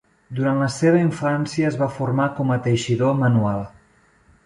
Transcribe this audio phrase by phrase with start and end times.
[0.37, 3.67] Durant la seva infància es va formar com a teixidor manual.